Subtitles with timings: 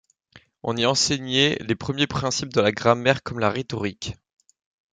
[0.63, 4.15] On y enseignait les premiers principes de la grammaire comme la rhétorique.